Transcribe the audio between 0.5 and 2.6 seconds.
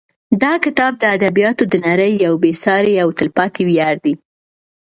کتاب د ادبیاتو د نړۍ یو بې